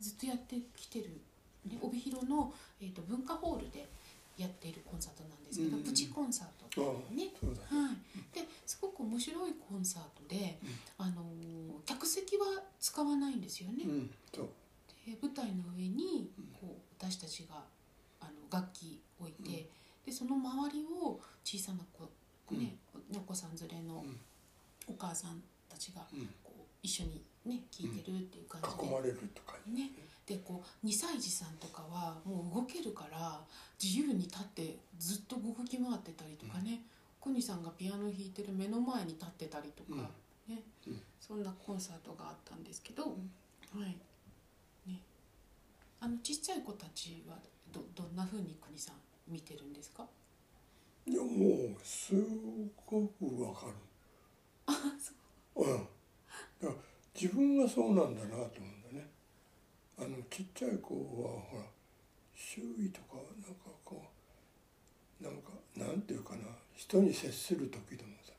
[0.00, 1.20] ずっとやってきてる、
[1.66, 3.88] ね、帯広の、えー、と文化ホールで
[4.36, 7.32] やっているコンサートなんですけど、うんうんプチコンサートっていうね、
[7.68, 10.58] はい、ですごく面白いコンサートで、
[10.98, 12.44] あのー客席は
[12.80, 13.84] 使わないんですよね。
[13.84, 14.48] うんそう。
[15.04, 17.64] で舞台の上にこう私たちが
[18.20, 19.68] あの楽器置いて、
[20.06, 22.04] でその周りを小さな子、
[22.54, 22.76] ね
[23.14, 24.16] お子さん連れのうん。
[24.88, 26.26] お母さんたちがうん。
[26.42, 28.86] こう一緒にね聴いてるっていう感じで。
[28.86, 29.90] 囲まれるとかね、
[30.26, 33.40] でこう2歳児さんとかはもう動けるから
[33.82, 36.82] 自由に立ってずっと動き回ってたりとかね、
[37.20, 40.08] 小西さんがピアノ弾いてる目の前に立ってたりとか、
[40.48, 40.62] ね。
[40.86, 41.02] うん。
[41.20, 43.08] そんなコンサートがあったんですけど、は
[43.78, 43.96] い。
[44.88, 45.00] ね、
[46.00, 47.36] あのちっちゃい子たちは
[47.72, 48.96] どどんな風に国さん
[49.28, 50.04] 見てるんですか？
[51.06, 52.14] いやもうす
[52.86, 53.72] ごくわかる。
[54.66, 55.12] あそ
[55.62, 55.64] う。
[55.64, 56.76] うん、
[57.14, 58.81] 自分がそうなんだなと思う
[60.02, 61.62] あのちっちゃい子はほら
[62.34, 64.02] 周囲とかなんかこ
[65.20, 66.40] うなんかなんていうかな
[66.74, 68.32] 人に接する時でもさ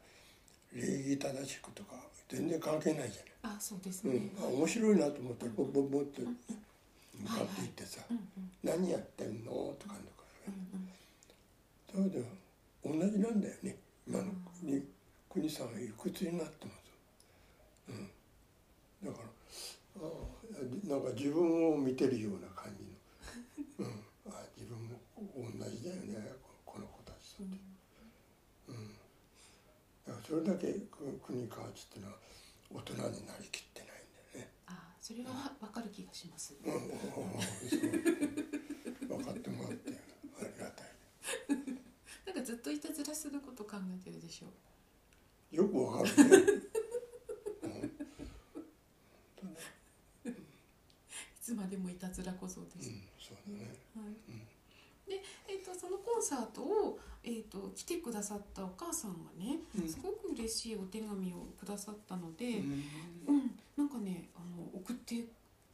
[0.74, 1.96] 礼儀正しくとか
[2.28, 12.10] 全然関係ないじゃあそうですない、ね、うん、あ面白いなと思ったらボッボッボッと向かっていってさうんうん「何やってんの?」とかとかうんうん。
[12.10, 12.28] それで
[12.84, 13.78] 同じなんだよね。
[14.08, 14.84] 今の国
[15.30, 16.84] 国さんはいくつになってます、
[17.90, 20.33] うん、だからああ
[20.88, 22.84] なんか自分を見てるような感じ
[23.84, 25.00] の、うん、あ自分も
[25.36, 27.58] 同じだよねここの子たちとって、
[28.70, 28.96] うん、
[30.08, 32.18] だからそれだけく国川地っていうのは
[32.74, 34.52] 大人になりきってないんだよね。
[34.68, 36.86] あそれはわかる気がします、うん、うんう。
[36.88, 36.90] ん
[39.08, 39.92] 分かってもらって。
[40.42, 40.88] ありがたい。
[42.26, 44.48] なんかずっといたずらすること考えてるでしょ。
[45.56, 46.64] よくわかるね。
[50.26, 53.70] いつまでもいたずらこそです、うん、そうだね。
[53.98, 55.10] はい。
[55.10, 59.90] で、えー、とそのコンサートを、えー、と来てくださったお母さんがね、うん。
[59.90, 62.52] すごく嬉しいお手紙をくださったので、う
[63.28, 65.16] うんん、なんかねあの送って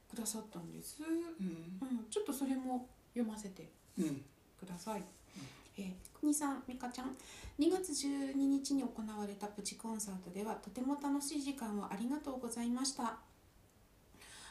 [0.10, 4.26] くださったんです、うん、うん、ちょっとそれも読ませてうん、
[4.60, 5.04] ください。
[5.78, 7.16] えー、国さん、美香ちゃん、
[7.60, 13.29] 2月12日に行われたプチコンサートではとても楽しい時間をありがとうございました。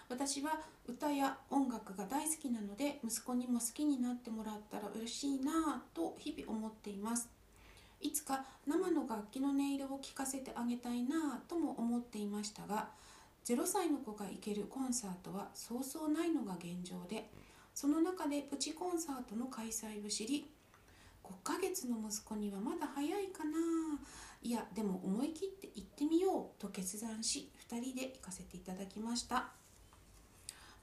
[0.09, 7.29] 私は歌や音楽が大好きなので息子にも好きになってもらったら嬉しいなぁと日々思っています。
[8.01, 12.91] いつか生の楽器の音色を聴かせてあげたいなぁとも思っていましたが
[13.45, 17.29] 0歳の子が行けるコンサートはそうそうないのが現状で
[17.75, 20.49] その中でプチコンサートの開催を知り
[21.25, 23.51] 5ヶ月の息子にはまだ早いかな
[24.43, 29.49] いやでも思い切って行ってみようと決断し2人で行かせていただきました。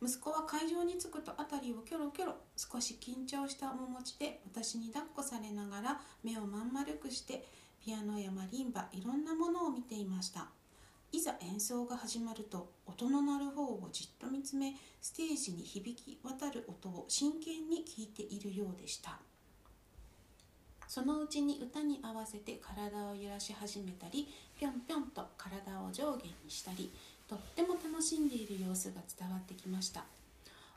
[0.01, 7.45] 息子は会場に着くと辺りをキョロキョロ少し緊張した面持ちで私に抱っこされながら目をまん丸くして
[7.83, 10.47] ピアノやマリンバいろんなものを見ていました。
[11.11, 19.19] いざ演奏が始まると音の鳴る方をじっと見つめステージに響き渡る音を真剣に聴いているようでした。
[20.87, 24.27] そのうちに歌に合わせて体を揺らし始めたり
[24.59, 26.91] ぴょんぴょんと体を上下にしたり
[27.27, 30.05] とっても楽しんでいる様子が伝わってきました。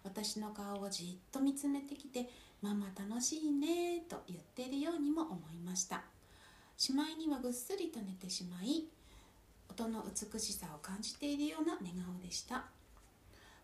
[0.04, 2.30] 私の顔をじっと見つめてきて
[2.62, 6.04] 「ママ楽しいね」と言っているようにも思いました。
[6.76, 8.88] しまいにはぐっすりと寝てしまい
[9.68, 12.66] 音の美しさを感じているような寝顔でした。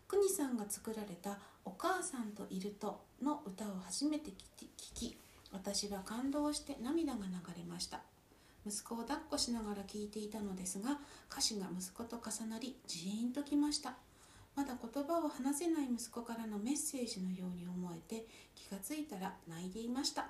[0.07, 5.17] 国さんが作られた「お母さんといると」の歌を初めて聞き
[5.51, 8.01] 私は感動して涙が流れました。
[8.65, 10.97] 息子を抱っこしながら聴いていたのですが
[11.31, 13.95] 歌詞が息子と重なりジーンときました。
[14.55, 18.25] まだ言葉を話せない息子からのメッセージのように思えて
[18.55, 20.27] 気がついたら泣いていました。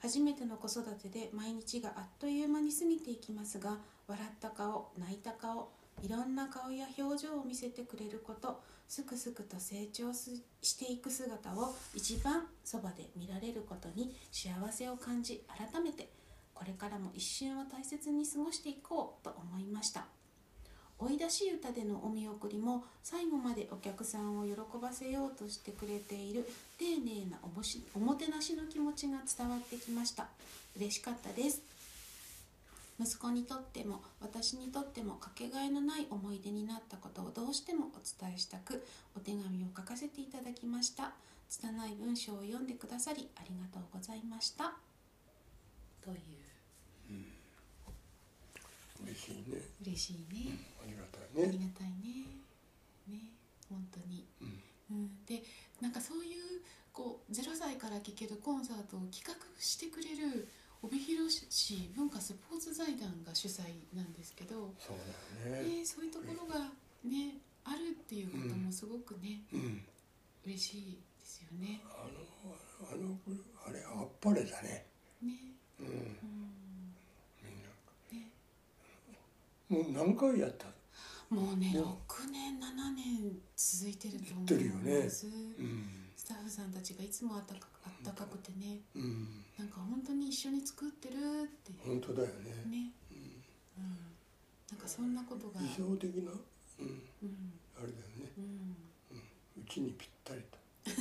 [0.00, 5.70] 初めての子育てで毎日があっという間に過ぎていきますが笑った顔泣いた顔
[6.02, 10.42] いろんな顔や表情を見せてくれることすくすくと成長し
[10.78, 16.10] ていく姿を一番そばで見られることに幸せを感じ改めて
[16.54, 20.04] これからも一瞬を大切に過ごしていこうと思いました。
[20.98, 30.28] 追い出し歌でのお見送りも最後までお客さんを喜ばせようとしてくれている丁寧なおもしおもてなしの気持ちが伝わってきました。
[30.76, 31.60] 嬉しかったです。
[33.00, 38.86] 息子にとっても私にとってもかけがえのない思い出になったことをどうしてもお伝えしたく
[39.16, 41.12] お手紙を書かせていただきました。
[41.48, 44.74] 拙い文章を読んでくださりありがとうございました。
[46.04, 46.43] という
[49.04, 49.60] 嬉しいね。
[49.82, 51.52] 嬉しいね、ありがたあいね。
[51.52, 52.26] りがたいね
[53.08, 53.30] ね
[53.68, 55.42] 本当に、うんうん、で
[55.80, 56.62] なんかそういう
[56.92, 60.48] こう0歳から聴けるコンサートを企画してくれる
[60.82, 63.62] 帯広市文化スポーツ財団が主催
[63.96, 64.96] なんですけど、そう
[65.50, 65.78] だよね。
[65.78, 66.60] ね、そういうところが
[67.04, 69.82] ねあるっていうこともすごくね、うん。
[70.46, 71.80] 嬉しいですよね。
[71.88, 72.04] あ
[72.92, 73.16] のあの
[73.66, 74.84] あれあっぱれだね。
[75.22, 75.32] ね、
[75.80, 75.88] うん
[78.12, 78.18] な。
[78.18, 78.30] ね、
[79.74, 80.66] もう何回やった？
[81.34, 84.92] もうね、も6年7年続いてると思やってるよね。
[85.58, 86.04] うん。
[86.16, 89.44] スタッフさんたちがいつもあったかあったかくてね、うん。
[89.58, 91.18] なんか本当に一緒に作ってるっ
[91.64, 91.72] て。
[91.84, 92.54] 本当だよね。
[92.70, 93.90] ね、うん、
[94.70, 96.30] なんかそんなことが、理想的な、
[96.78, 98.30] うん、うん、あれだよね。
[98.38, 98.76] うん、
[99.60, 100.58] うちにぴったりと。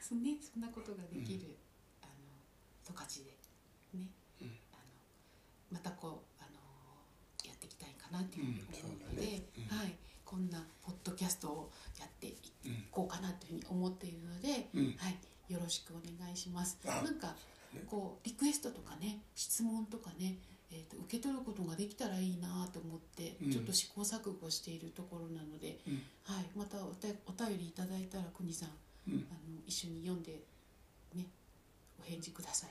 [0.00, 1.56] そねそんなことができる、
[2.02, 2.12] あの
[2.86, 3.30] 十勝で。
[3.98, 4.08] ね、
[4.42, 4.48] うん。
[4.72, 4.82] あの
[5.72, 6.58] またこうあの
[7.48, 9.42] やっていきたいかなっていうふうに思うので、うんね。
[9.70, 9.78] うん。
[9.78, 9.94] はい
[10.24, 12.34] こんなポッドキャストをやってい
[12.66, 12.84] うん。
[12.90, 14.94] こうかなというふうに思っているので、うん。
[14.96, 15.18] はい
[15.52, 16.78] よろしくお願いします。
[16.86, 17.34] あなんか
[17.74, 17.82] ね。
[17.86, 20.38] こうリクエストとかね質問とかね、
[20.72, 23.52] ええー、と受け取ることができたらいいなと思って、うん。
[23.52, 26.02] ちょっと試行錯誤しているところなので、うん。
[26.24, 28.70] はい、またおたお便りいただいたら国さん
[29.06, 29.26] うん。
[29.30, 30.40] あの一緒に読んで
[31.14, 31.26] ね
[32.00, 32.70] お返事ください。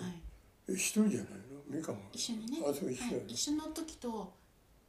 [0.00, 0.22] はい、
[0.70, 1.28] え一人じゃない
[1.70, 1.78] の？
[1.78, 1.98] ミカも。
[2.12, 4.32] 一緒にね、あそう一緒はい、一緒の時と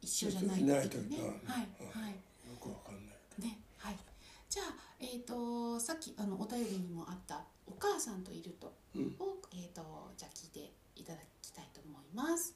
[0.06, 2.12] 一緒じゃない時ないとねはいうんはい。
[2.12, 3.96] よくわかんないね、はい。
[4.48, 4.66] じゃあ、
[5.00, 7.42] えっ、と、さっき、あの、お便りにもあった。
[7.66, 8.72] お母さんといると。
[8.94, 9.82] うんを、えっ、と、
[10.16, 12.54] じゃあ、聞いていただきたいと思います。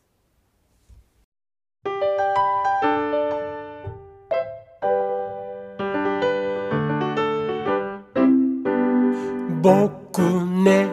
[9.62, 10.20] 僕
[10.64, 10.88] ね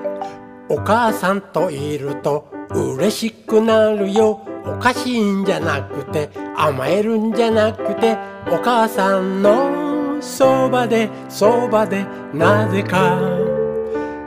[0.68, 8.18] お母さんといると嬉しくなるよおかしいんじゃなくて甘えるんじゃなくて
[8.52, 13.20] お母さんのそばでそばでなぜか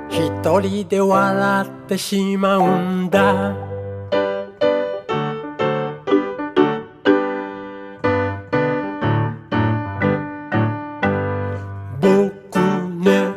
[0.09, 3.55] 一人で笑ってしまうんだ。
[12.01, 12.59] 僕
[13.05, 13.35] ね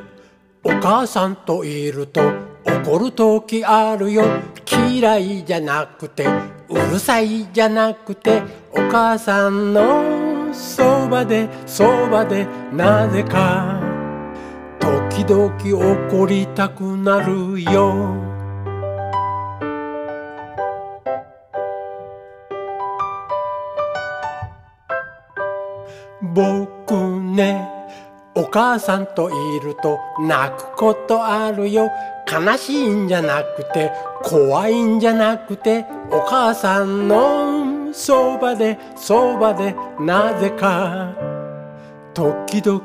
[0.64, 2.22] お母さんといると
[2.66, 4.24] 怒る時あるよ。
[4.66, 6.26] 嫌いじゃなくて
[6.74, 13.80] うるさいじゃなくてお母さんのそばでそばでなぜか
[14.80, 18.34] 時々怒りたくなるよ。
[26.22, 27.73] 僕ね
[28.36, 31.92] お母さんといると泣くことあるよ。
[32.32, 33.92] 悲しいんじゃなくて
[34.24, 41.14] 怖いんじゃなくてお母さんのそばでそばでなぜか
[42.14, 42.82] 時々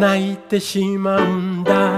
[0.00, 1.89] 泣いてしまうんだ。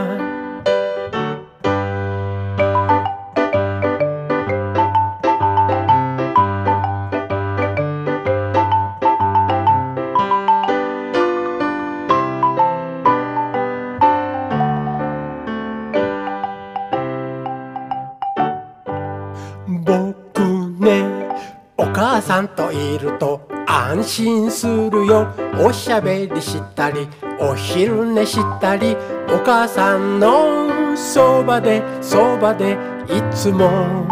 [23.93, 25.29] 安心するよ。
[25.63, 27.07] おしゃべりしたり
[27.39, 28.97] お昼寝したり
[29.29, 34.07] お母さんのそばでそばでいつも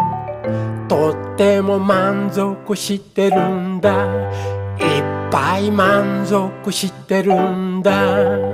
[0.87, 4.05] とっても満足してるんだ。
[4.79, 8.50] いっぱい満足してるんだ。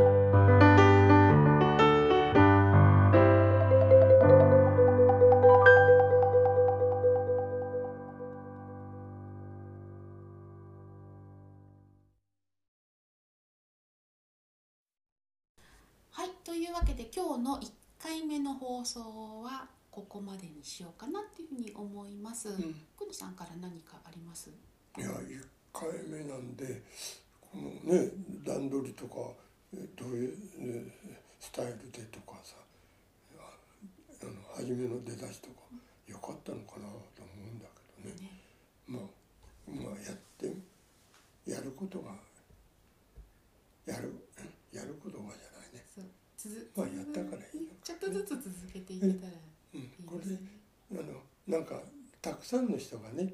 [18.59, 19.69] 放送は。
[19.97, 22.51] ここまでにしようかなっていうふうに思います。
[22.51, 22.53] ん
[22.99, 24.51] くにさんから何かあります？
[24.99, 25.41] いや一
[25.73, 26.83] 回目なんで
[27.41, 28.11] このね
[28.45, 29.33] 段取りとか
[29.73, 30.85] えどういう、ね、
[31.41, 32.57] スタイルでとかさ
[33.39, 33.49] あ
[34.21, 35.65] あの初めの出だしとか
[36.07, 36.85] 良かったのかな
[37.17, 37.65] と思うんだ
[38.05, 38.31] けどねね、
[38.87, 39.03] まあ
[39.67, 40.53] まあやって
[41.51, 42.11] やることが
[43.87, 44.13] やる
[44.75, 46.05] やることがじゃないね、そう、
[46.37, 49.33] 続まあやったからいいのかちょっとずつ続けていけたら。
[49.33, 49.41] うん
[49.75, 50.49] いいこれですね。
[50.93, 51.83] あのなんか
[52.23, 53.33] たくさんの人がね、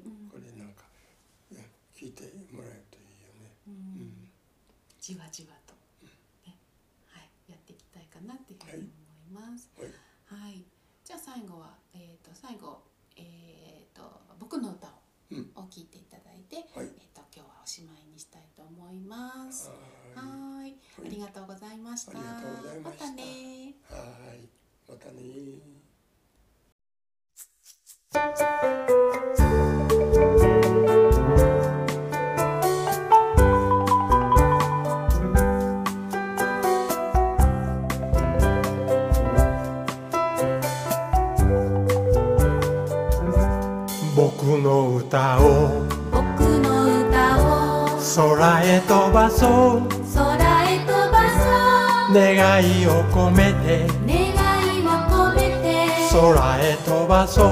[57.33, 57.47] そう。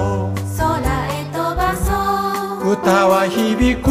[0.59, 0.77] 空
[1.07, 1.89] へ飛ばそ
[2.69, 2.73] う。
[2.73, 3.89] 歌は響く。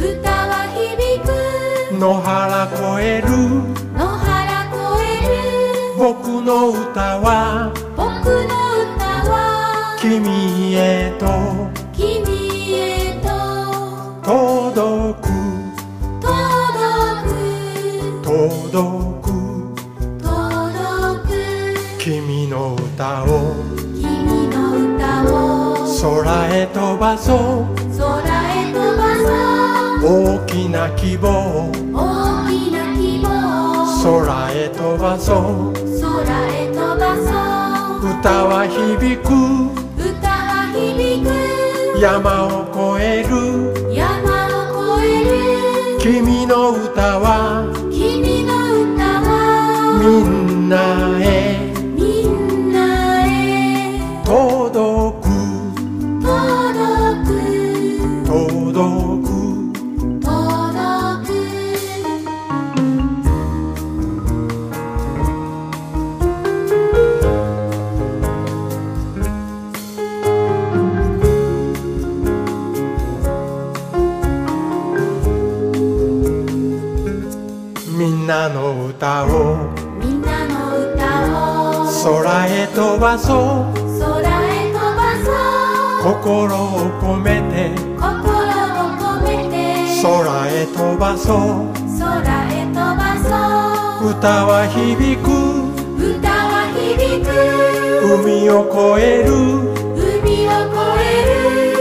[0.00, 1.94] 歌は響く。
[1.94, 3.28] 野原越える。
[3.92, 5.98] 野原越える。
[5.98, 7.70] 僕の歌は
[26.30, 27.74] 空へ飛ばそう。
[27.98, 28.22] 空
[28.54, 29.26] へ飛ばそ
[29.98, 30.38] う。
[30.38, 31.72] 大きな希望。
[31.72, 33.26] 大きな希望。
[34.00, 35.74] 空へ飛ばそう。
[35.74, 36.14] 空
[36.54, 37.26] へ飛ばそ
[38.06, 38.14] う。
[38.20, 39.28] 歌は響く。
[39.98, 41.28] 歌は響く。
[42.00, 42.48] 山を
[42.94, 43.92] 越える。
[43.92, 45.98] 山を越える。
[45.98, 47.66] 君の歌は。
[47.90, 48.54] 君の
[48.94, 49.98] 歌は。
[50.00, 50.78] みんな
[51.18, 51.49] へ
[82.30, 83.74] 空へ飛ばそう。
[83.98, 85.32] 空へ飛ばそ
[85.98, 86.14] う。
[86.14, 87.74] 心を込めて。
[87.98, 89.58] 心を込めて。
[90.00, 91.74] 空へ飛ばそう。
[91.98, 92.22] 空
[92.52, 94.10] へ飛ばそう。
[94.12, 95.26] 歌は響く。
[95.98, 97.28] 歌は響く。
[98.22, 99.28] 海を越える。
[99.98, 101.18] 海を越え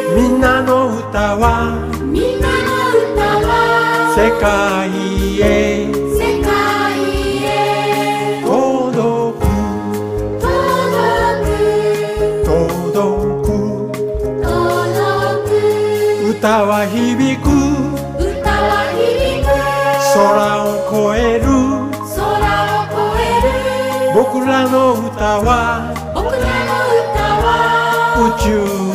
[0.09, 0.17] る。
[0.19, 1.77] みんなの歌は。
[2.01, 2.73] みんなの
[3.13, 3.53] 歌は。
[4.17, 4.89] 世界
[5.41, 5.88] へ
[16.49, 17.47] 歌は響く。
[18.17, 19.53] 歌は響く。
[20.17, 21.45] 空を越える。
[22.17, 24.17] 空を越える。
[24.17, 25.93] 僕らの歌は。
[26.15, 26.73] 僕らの
[27.05, 27.45] 歌は。
[28.17, 28.88] 宇宙